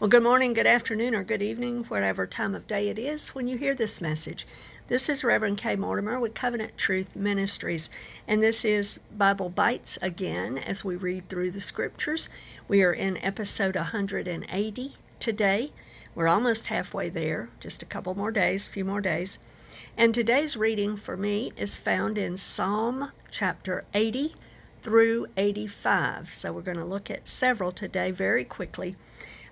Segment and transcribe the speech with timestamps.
[0.00, 3.48] Well, good morning, good afternoon, or good evening, whatever time of day it is when
[3.48, 4.46] you hear this message.
[4.88, 7.90] This is Reverend Kay Mortimer with Covenant Truth Ministries,
[8.26, 12.30] and this is Bible Bites again as we read through the scriptures.
[12.66, 15.70] We are in episode 180 today.
[16.14, 19.36] We're almost halfway there, just a couple more days, a few more days.
[19.98, 24.34] And today's reading for me is found in Psalm chapter 80
[24.80, 26.32] through 85.
[26.32, 28.96] So we're going to look at several today very quickly.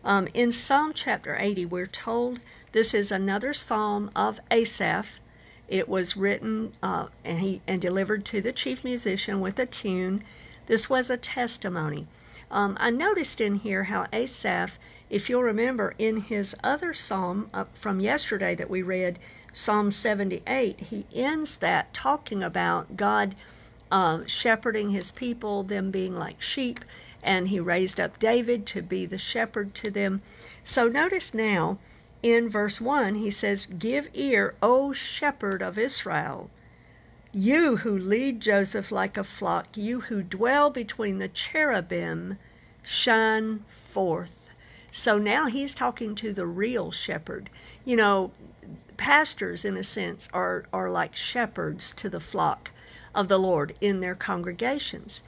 [0.09, 2.41] Um, in Psalm chapter 80, we're told
[2.73, 5.21] this is another psalm of Asaph.
[5.69, 10.25] It was written uh, and he and delivered to the chief musician with a tune.
[10.65, 12.07] This was a testimony.
[12.51, 14.79] Um, I noticed in here how Asaph,
[15.11, 19.19] if you'll remember, in his other psalm uh, from yesterday that we read,
[19.53, 23.35] Psalm 78, he ends that talking about God
[23.91, 26.85] uh, shepherding his people, them being like sheep,
[27.23, 30.23] and he raised up David to be the shepherd to them.
[30.65, 31.79] So notice now
[32.23, 36.51] in verse 1, he says, Give ear, O shepherd of Israel,
[37.33, 42.39] you who lead Joseph like a flock, you who dwell between the cherubim,
[42.83, 44.51] shine forth.
[44.91, 47.51] So now he's talking to the real shepherd.
[47.85, 48.33] You know,
[48.97, 52.71] pastors, in a sense, are, are like shepherds to the flock
[53.15, 55.23] of the Lord in their congregations.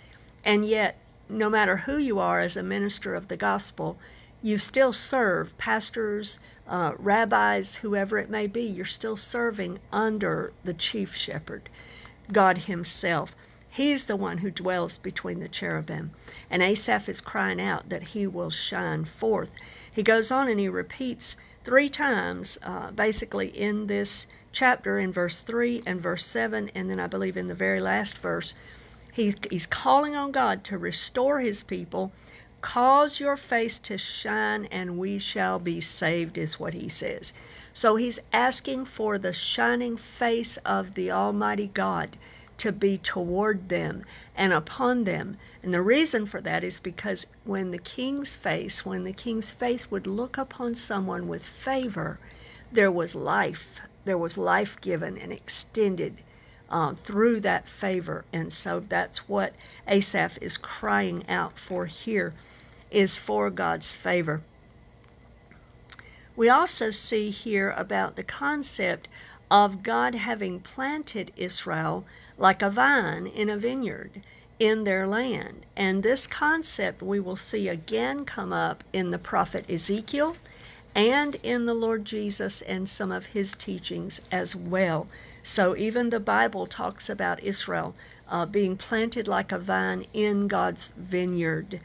[0.44, 3.98] And yet, no matter who you are as a minister of the gospel,
[4.42, 8.62] you still serve pastors, uh, rabbis, whoever it may be.
[8.62, 11.68] You're still serving under the chief shepherd,
[12.32, 13.34] God Himself.
[13.68, 16.10] He's the one who dwells between the cherubim.
[16.50, 19.50] And Asaph is crying out that he will shine forth.
[19.92, 21.36] He goes on and he repeats
[21.70, 26.98] three times, uh, basically, in this chapter, in verse 3 and verse 7, and then
[26.98, 28.54] I believe in the very last verse,
[29.12, 32.10] he, he's calling on God to restore his people.
[32.60, 37.32] Cause your face to shine, and we shall be saved, is what he says.
[37.72, 42.16] So he's asking for the shining face of the Almighty God
[42.60, 44.04] to be toward them
[44.36, 45.38] and upon them.
[45.62, 49.90] And the reason for that is because when the king's face, when the king's face
[49.90, 52.18] would look upon someone with favor,
[52.70, 53.80] there was life.
[54.04, 56.18] There was life given and extended
[56.68, 58.26] um, through that favor.
[58.30, 59.54] And so that's what
[59.88, 62.34] Asaph is crying out for here,
[62.90, 64.42] is for God's favor.
[66.36, 69.08] We also see here about the concept
[69.50, 72.04] of God having planted Israel
[72.38, 74.22] like a vine in a vineyard
[74.58, 75.64] in their land.
[75.76, 80.36] And this concept we will see again come up in the prophet Ezekiel
[80.94, 85.08] and in the Lord Jesus and some of his teachings as well.
[85.42, 87.94] So even the Bible talks about Israel
[88.28, 91.80] uh, being planted like a vine in God's vineyard.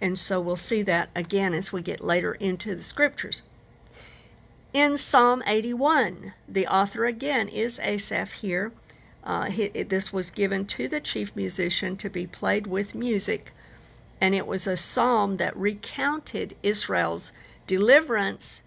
[0.00, 3.42] And so we'll see that again as we get later into the scriptures.
[4.74, 8.72] In Psalm 81, the author again is Asaph here.
[9.22, 13.52] Uh, he, this was given to the chief musician to be played with music,
[14.20, 17.30] and it was a psalm that recounted Israel's
[17.68, 18.62] deliverance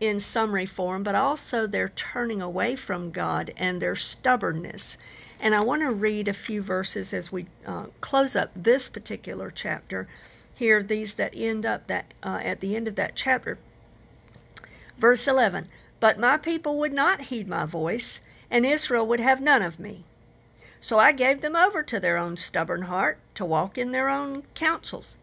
[0.00, 4.98] in summary form, but also their turning away from God and their stubbornness.
[5.38, 9.52] And I want to read a few verses as we uh, close up this particular
[9.54, 10.08] chapter.
[10.52, 13.58] Here, these that end up that uh, at the end of that chapter.
[15.02, 15.66] Verse 11
[15.98, 20.04] But my people would not heed my voice, and Israel would have none of me.
[20.80, 24.44] So I gave them over to their own stubborn heart to walk in their own
[24.54, 25.16] counsels.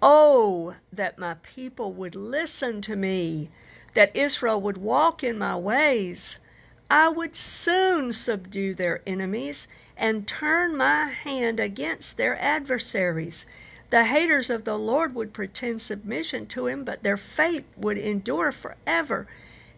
[0.00, 3.50] Oh, that my people would listen to me
[3.92, 6.38] that Israel would walk in my ways,
[6.88, 13.44] I would soon subdue their enemies and turn my hand against their adversaries.
[13.90, 18.52] The haters of the Lord would pretend submission to him, but their fate would endure
[18.52, 19.26] forever.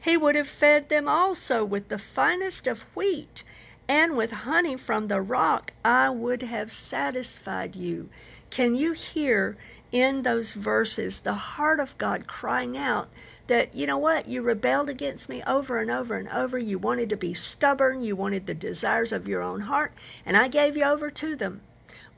[0.01, 3.45] He would have fed them also with the finest of wheat,
[3.89, 8.09] and with honey from the rock I would have satisfied you.
[8.51, 9.57] Can you hear
[9.93, 13.09] in those verses the heart of God crying out
[13.49, 16.59] that, you know what, you rebelled against me over and over and over.
[16.59, 19.93] You wanted to be stubborn, you wanted the desires of your own heart,
[20.25, 21.63] and I gave you over to them.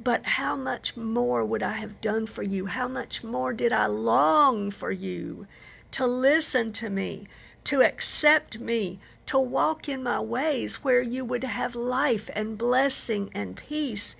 [0.02, 2.66] But how much more would I have done for you?
[2.66, 5.46] How much more did I long for you
[5.92, 7.26] to listen to me,
[7.64, 13.30] to accept me, to walk in my ways where you would have life and blessing
[13.34, 14.16] and peace?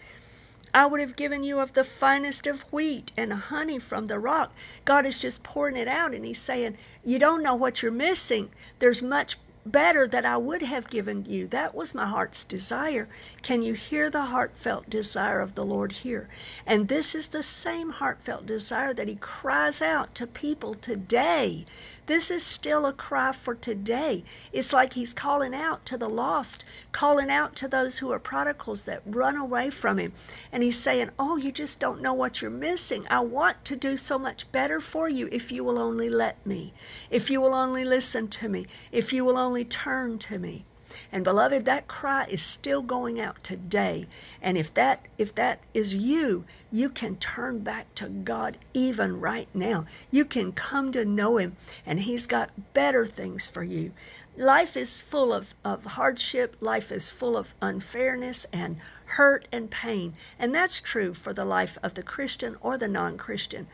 [0.75, 4.53] I would have given you of the finest of wheat and honey from the rock.
[4.87, 8.49] God is just pouring it out and He's saying, You don't know what you're missing.
[8.79, 11.47] There's much better that I would have given you.
[11.47, 13.09] That was my heart's desire.
[13.43, 16.29] Can you hear the heartfelt desire of the Lord here?
[16.67, 21.67] And this is the same heartfelt desire that He cries out to people today.
[22.07, 24.25] This is still a cry for today.
[24.53, 28.85] It's like He's calling out to the lost, calling out to those who are prodigals
[28.85, 30.13] that run away from Him.
[30.51, 33.07] And He's saying, Oh, you just don't know what you're missing.
[33.09, 36.75] I want to do so much better for you if you will only let me,
[37.11, 40.65] if you will only listen to me, if you will only turn to me.
[41.11, 44.07] And beloved, that cry is still going out today.
[44.43, 49.49] And if that if that is you, you can turn back to God even right
[49.55, 49.87] now.
[50.11, 51.57] You can come to know him
[51.87, 53.93] and he's got better things for you.
[54.37, 60.15] Life is full of, of hardship, life is full of unfairness and hurt and pain.
[60.39, 63.67] And that's true for the life of the Christian or the non-Christian.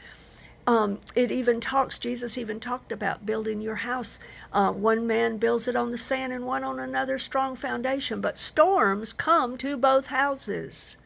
[0.69, 4.19] Um, it even talks, Jesus even talked about building your house.
[4.53, 8.37] Uh, one man builds it on the sand and one on another strong foundation, but
[8.37, 10.99] storms come to both houses.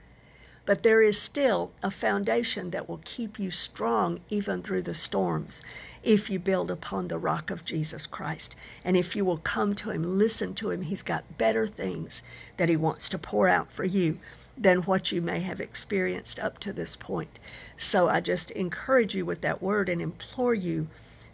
[0.66, 5.62] But there is still a foundation that will keep you strong even through the storms
[6.02, 8.56] if you build upon the rock of Jesus Christ.
[8.84, 12.20] And if you will come to Him, listen to Him, He's got better things
[12.56, 14.18] that He wants to pour out for you
[14.56, 17.38] than what you may have experienced up to this point.
[17.76, 20.88] So I just encourage you with that word and implore you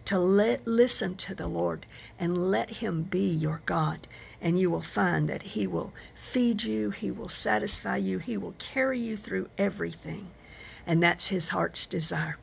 [0.04, 1.84] to let listen to the Lord
[2.18, 4.06] and let him be your God
[4.40, 8.54] and you will find that he will feed you, he will satisfy you, he will
[8.58, 10.28] carry you through everything.
[10.86, 12.38] And that's his heart's desire.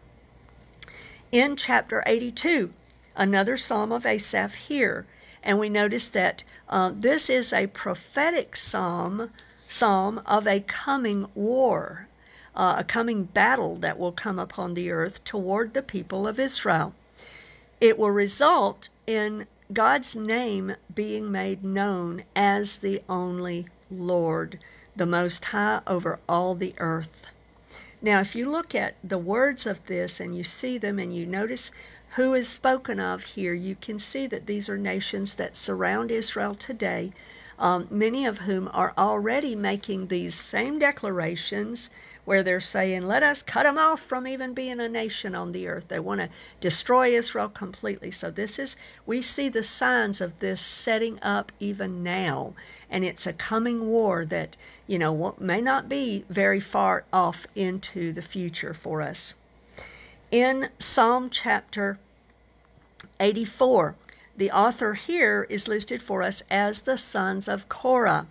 [1.31, 2.71] In chapter 82,
[3.15, 5.05] another psalm of Asaph here,
[5.41, 9.29] and we notice that uh, this is a prophetic psalm
[9.75, 12.07] psalm of a coming war,
[12.55, 16.93] uh, a coming battle that will come upon the earth toward the people of Israel.
[17.81, 24.59] It will result in God's name being made known as the only Lord,
[24.95, 27.27] the Most High over all the earth.
[28.01, 31.25] Now, if you look at the words of this and you see them and you
[31.25, 31.69] notice
[32.15, 36.55] who is spoken of here, you can see that these are nations that surround Israel
[36.55, 37.11] today
[37.57, 41.89] um, many of whom are already making these same declarations
[42.25, 45.67] where they're saying, let us cut them off from even being a nation on the
[45.67, 45.87] earth.
[45.87, 46.29] They want to
[46.59, 48.11] destroy Israel completely.
[48.11, 48.75] So, this is,
[49.05, 52.53] we see the signs of this setting up even now.
[52.89, 54.55] And it's a coming war that,
[54.87, 59.35] you know, may not be very far off into the future for us.
[60.31, 61.99] In Psalm chapter
[63.19, 63.95] 84,
[64.37, 68.27] the author here is listed for us as the sons of Korah.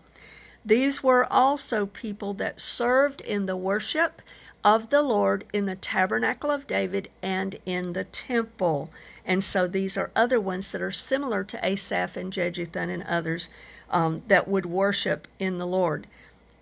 [0.65, 4.23] These were also people that served in the worship
[4.65, 8.91] of the Lord in the tabernacle of David and in the temple.
[9.27, 13.51] And so these are other ones that are similar to Asaph and Jeduthun and others
[13.91, 16.07] um, that would worship in the Lord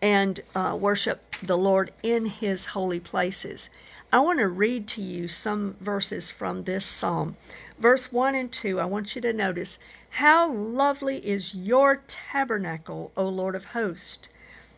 [0.01, 3.71] and uh, worship the Lord in his holy places.
[4.15, 7.37] I want to read to you some verses from this psalm.
[7.79, 9.79] Verse 1 and 2, I want you to notice
[10.11, 14.29] how lovely is your tabernacle, O Lord of hosts.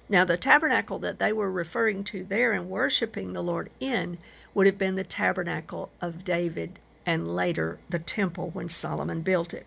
[0.08, 4.18] Now, the tabernacle that they were referring to there and worshiping the Lord in
[4.54, 9.66] would have been the tabernacle of David and later the temple when Solomon built it.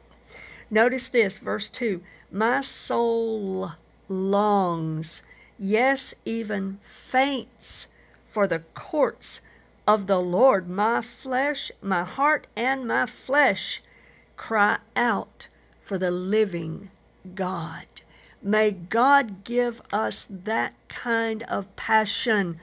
[0.72, 3.74] Notice this, verse 2 My soul
[4.08, 5.22] longs,
[5.60, 7.88] yes, even faints
[8.30, 9.42] for the courts
[9.88, 10.70] of the Lord.
[10.70, 13.82] My flesh, my heart, and my flesh
[14.36, 15.48] cry out
[15.82, 16.92] for the living
[17.34, 17.86] God.
[18.42, 22.60] May God give us that kind of passion,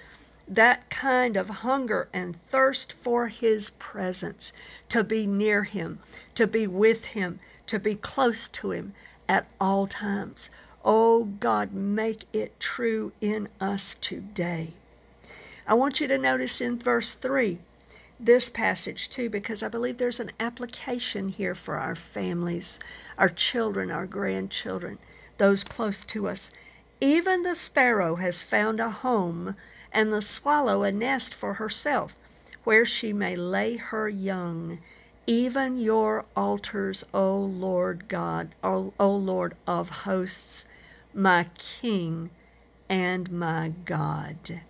[0.46, 4.52] that kind of hunger and thirst for His presence,
[4.90, 5.98] to be near Him,
[6.34, 8.94] to be with Him, to be close to Him
[9.28, 10.50] at all times.
[10.84, 14.74] Oh God, make it true in us today.
[15.66, 17.58] I want you to notice in verse 3
[18.20, 22.78] this passage too, because I believe there's an application here for our families,
[23.18, 24.98] our children, our grandchildren,
[25.38, 26.50] those close to us.
[27.00, 29.56] Even the sparrow has found a home,
[29.92, 32.14] and the swallow a nest for herself,
[32.64, 34.78] where she may lay her young.
[35.26, 40.66] Even your altars, O Lord God, O, o Lord of hosts,
[41.12, 42.30] my King
[42.88, 44.60] and my God.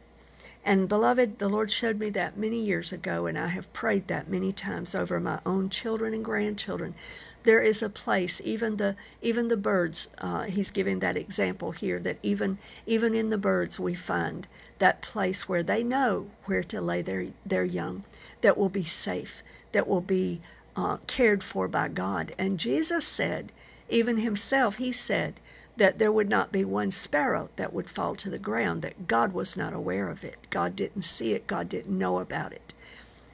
[0.65, 4.31] And beloved, the Lord showed me that many years ago, and I have prayed that
[4.31, 6.95] many times over my own children and grandchildren.
[7.43, 10.09] There is a place, even the even the birds.
[10.17, 12.57] Uh, he's giving that example here that even
[12.87, 17.27] even in the birds we find that place where they know where to lay their
[17.45, 18.05] their young,
[18.41, 19.43] that will be safe,
[19.73, 20.41] that will be
[20.75, 22.35] uh, cared for by God.
[22.39, 23.53] And Jesus said
[23.91, 25.39] even himself, he said
[25.77, 29.33] that there would not be one sparrow that would fall to the ground, that God
[29.33, 30.39] was not aware of it.
[30.51, 32.73] God didn't see it, God didn't know about it.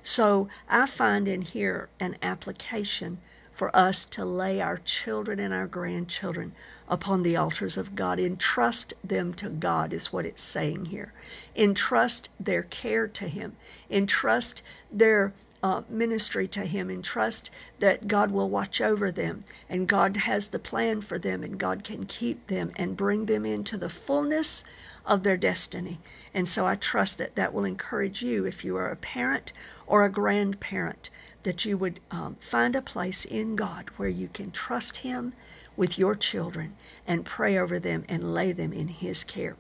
[0.02, 3.18] So I find in here an application
[3.52, 6.52] for us to lay our children and our grandchildren
[6.88, 8.18] upon the altars of God.
[8.18, 11.12] Entrust them to God, is what it's saying here.
[11.54, 13.56] Entrust their care to Him.
[13.90, 19.88] Entrust their uh, ministry to Him and trust that God will watch over them and
[19.88, 23.76] God has the plan for them and God can keep them and bring them into
[23.76, 24.64] the fullness
[25.04, 25.98] of their destiny.
[26.32, 29.52] And so I trust that that will encourage you if you are a parent
[29.86, 31.10] or a grandparent,
[31.42, 35.32] that you would um, find a place in God where you can trust Him
[35.76, 36.76] with your children
[37.06, 39.56] and pray over them and lay them in His care.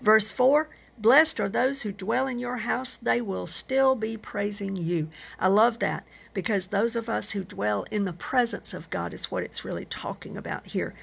[0.00, 4.76] Verse 4 Blessed are those who dwell in your house, they will still be praising
[4.76, 5.08] you.
[5.40, 9.30] I love that because those of us who dwell in the presence of God is
[9.30, 10.94] what it's really talking about here.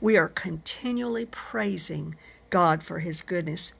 [0.00, 2.14] We are continually praising
[2.48, 3.72] God for his goodness.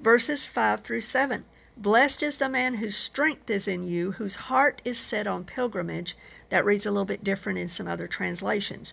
[0.00, 1.44] Verses 5 through 7
[1.76, 6.16] Blessed is the man whose strength is in you, whose heart is set on pilgrimage.
[6.48, 8.92] That reads a little bit different in some other translations.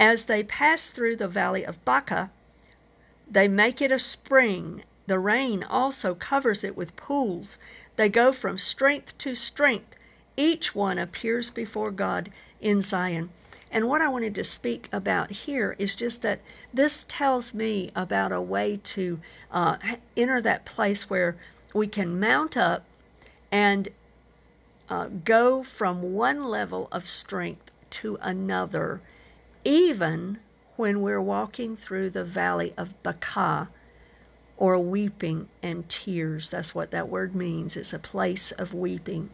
[0.00, 2.30] As they pass through the valley of Baca,
[3.30, 7.58] they make it a spring the rain also covers it with pools.
[7.96, 9.94] They go from strength to strength.
[10.36, 12.30] Each one appears before God
[12.60, 13.30] in Zion.
[13.70, 16.40] And what I wanted to speak about here is just that
[16.72, 19.20] this tells me about a way to
[19.50, 19.76] uh,
[20.16, 21.36] enter that place where
[21.74, 22.84] we can mount up
[23.50, 23.88] and
[24.88, 29.00] uh, go from one level of strength to another,
[29.64, 30.38] even
[30.76, 33.68] when we're walking through the valley of Baca
[34.56, 36.48] or weeping and tears.
[36.48, 37.76] That's what that word means.
[37.76, 39.30] It's a place of weeping.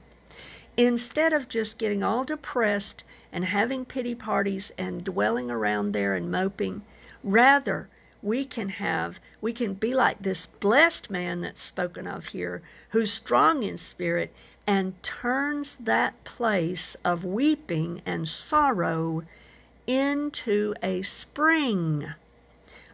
[0.76, 6.30] Instead of just getting all depressed and having pity parties and dwelling around there and
[6.30, 6.82] moping,
[7.22, 7.88] rather,
[8.22, 13.12] we can have, we can be like this blessed man that's spoken of here, who's
[13.12, 14.32] strong in spirit
[14.66, 19.22] and turns that place of weeping and sorrow
[19.86, 22.14] into a spring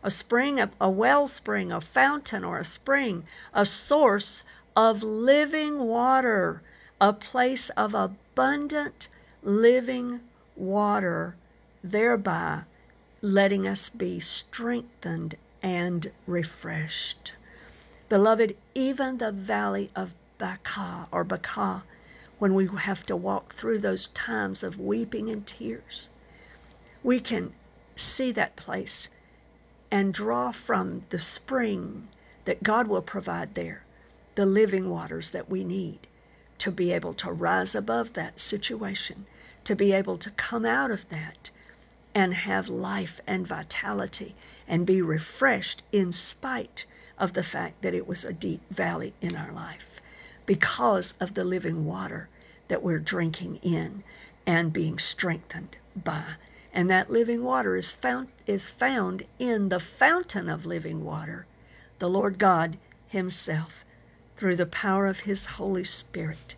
[0.06, 4.44] a spring, a, a wellspring, a fountain, or a spring, a source
[4.76, 6.62] of living water,
[7.00, 9.08] a place of abundant
[9.42, 10.20] living
[10.54, 11.34] water,
[11.82, 12.62] thereby
[13.20, 17.32] letting us be strengthened and refreshed.
[18.08, 21.82] Beloved, even the valley of Baca or Baca,
[22.38, 26.08] when we have to walk through those times of weeping and tears,
[27.02, 27.52] we can
[27.96, 29.08] see that place
[29.90, 32.08] and draw from the spring
[32.44, 33.84] that God will provide there
[34.34, 36.06] the living waters that we need
[36.58, 39.26] to be able to rise above that situation,
[39.64, 41.50] to be able to come out of that
[42.14, 44.34] and have life and vitality
[44.66, 46.84] and be refreshed in spite
[47.18, 50.00] of the fact that it was a deep valley in our life
[50.44, 52.28] because of the living water
[52.68, 54.02] that we're drinking in
[54.46, 56.24] and being strengthened by.
[56.76, 61.46] And that living water is found, is found in the fountain of living water,
[62.00, 62.76] the Lord God
[63.08, 63.82] Himself,
[64.36, 66.54] through the power of His Holy Spirit.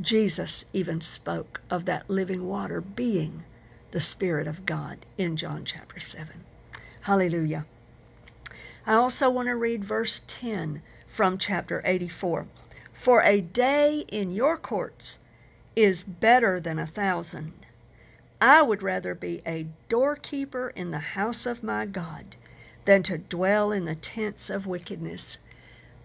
[0.00, 3.44] Jesus even spoke of that living water being
[3.92, 6.44] the Spirit of God in John chapter 7.
[7.02, 7.64] Hallelujah.
[8.88, 12.48] I also want to read verse 10 from chapter 84.
[12.92, 15.20] For a day in your courts
[15.76, 17.52] is better than a thousand
[18.40, 22.36] I would rather be a doorkeeper in the house of my God
[22.84, 25.38] than to dwell in the tents of wickedness.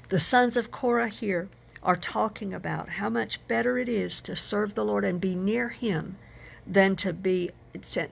[0.09, 1.49] The sons of Korah here
[1.83, 5.69] are talking about how much better it is to serve the Lord and be near
[5.69, 6.17] Him
[6.65, 7.51] than to be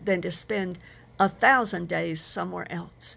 [0.03, 0.77] than to spend
[1.19, 3.15] a thousand days somewhere else.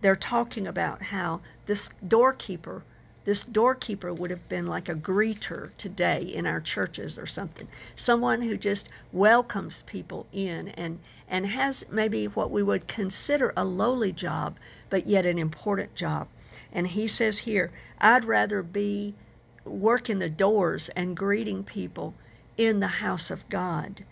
[0.00, 2.82] They're talking about how this doorkeeper
[3.26, 7.66] this doorkeeper would have been like a greeter today in our churches or something.
[7.96, 13.64] Someone who just welcomes people in and, and has maybe what we would consider a
[13.64, 14.56] lowly job,
[14.90, 16.28] but yet an important job.
[16.72, 19.16] And he says here, I'd rather be
[19.64, 22.14] working the doors and greeting people
[22.56, 24.04] in the house of God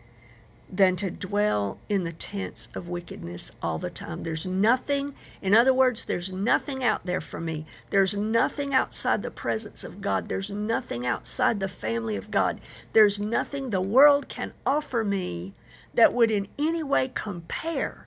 [0.71, 4.23] than to dwell in the tents of wickedness all the time.
[4.23, 7.67] There's nothing, in other words, there's nothing out there for me.
[7.91, 10.29] There's nothing outside the presence of God.
[10.29, 12.61] There's nothing outside the family of God.
[12.93, 15.55] There's nothing the world can offer me
[15.95, 18.07] that would in any way compare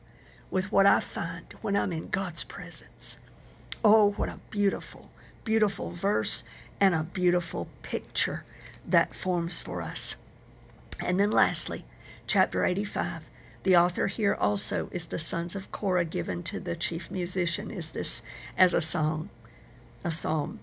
[0.50, 3.18] with what I find when I'm in God's presence.
[3.84, 5.10] Oh, what a beautiful,
[5.44, 6.44] beautiful verse
[6.80, 8.44] and a beautiful picture
[8.88, 10.16] that forms for us.
[11.00, 11.86] And then lastly,
[12.27, 13.24] chapter 85,
[13.63, 17.91] The author here also is the sons of Korah given to the chief musician is
[17.91, 18.22] this
[18.57, 19.29] as a song,
[20.03, 20.60] a psalm.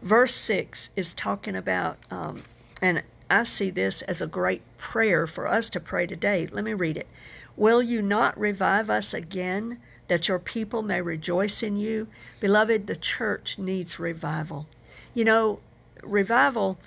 [0.00, 2.44] Verse 6 is talking about, um,
[2.80, 6.46] and I see this as a great prayer for us to pray today.
[6.50, 7.08] Let me read it.
[7.56, 12.08] Will you not revive us again, that your people may rejoice in you?
[12.40, 14.66] Beloved, the church needs revival.
[15.14, 15.60] You know,
[16.02, 16.78] revival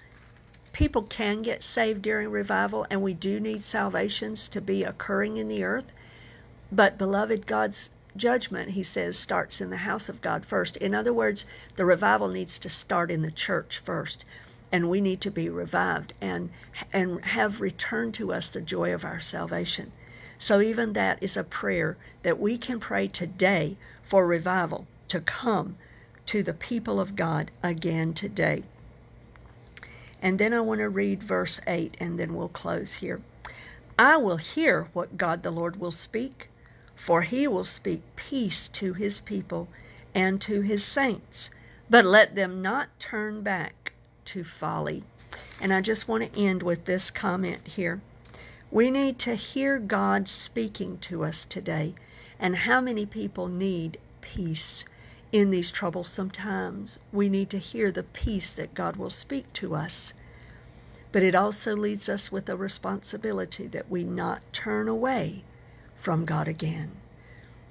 [0.77, 5.47] people can get saved during revival, and we do need salvations to be occurring in
[5.47, 5.91] the earth.
[6.71, 10.77] But, beloved, God's judgment, he says, starts in the house of God first.
[10.77, 11.45] In other words,
[11.77, 14.23] the revival needs to start in the church first.
[14.71, 16.51] And we need to be revived and,
[16.93, 19.91] and have returned to us the joy of our salvation.
[20.37, 25.75] So, even that is a prayer that we can pray today for revival to come
[26.27, 28.61] to the people of God again today.
[30.21, 33.21] And then I want to read verse 8, and then we'll close here.
[33.99, 36.49] I will hear what God the Lord will speak,
[36.95, 39.67] for he will speak peace to his people
[40.13, 41.49] and to his saints,
[41.89, 43.93] but let them not turn back
[44.25, 45.03] to folly.
[45.59, 48.01] And I just want to end with this comment here.
[48.69, 51.95] We need to hear God speaking to us today.
[52.39, 54.85] And how many people need peace?
[55.31, 56.97] In these troublesome times.
[57.11, 60.13] We need to hear the peace that God will speak to us.
[61.11, 65.43] But it also leads us with a responsibility that we not turn away
[65.95, 66.91] from God again.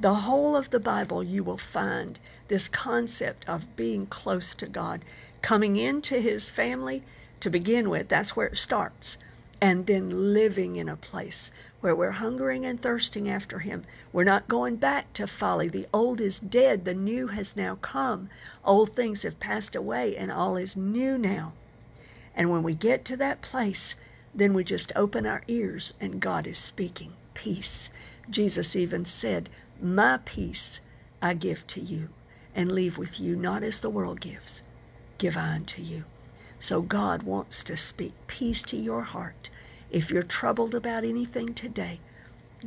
[0.01, 5.03] The whole of the Bible, you will find this concept of being close to God,
[5.43, 7.03] coming into His family
[7.41, 8.09] to begin with.
[8.09, 9.17] That's where it starts.
[9.61, 13.85] And then living in a place where we're hungering and thirsting after Him.
[14.13, 15.69] We're not going back to folly.
[15.69, 18.29] The old is dead, the new has now come.
[18.65, 21.53] Old things have passed away, and all is new now.
[22.35, 23.95] And when we get to that place,
[24.35, 27.89] then we just open our ears, and God is speaking peace.
[28.29, 29.49] Jesus even said,
[29.81, 30.81] My peace
[31.23, 32.09] I give to you,
[32.55, 34.63] and leave with you, not as the world gives,
[35.19, 36.05] give I unto you.
[36.59, 39.51] So God wants to speak peace to your heart
[39.91, 42.01] if you're troubled about anything today,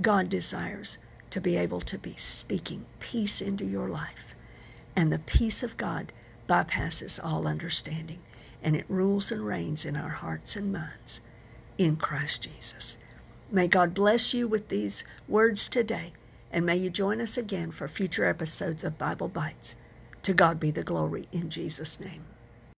[0.01, 0.97] God desires
[1.31, 4.35] to be able to be speaking peace into your life.
[4.95, 6.11] And the peace of God
[6.47, 8.19] bypasses all understanding,
[8.63, 11.19] and it rules and reigns in our hearts and minds
[11.77, 12.97] in Christ Jesus.
[13.51, 16.13] May God bless you with these words today,
[16.51, 19.75] and may you join us again for future episodes of Bible Bites.
[20.23, 22.25] To God be the glory in Jesus' name.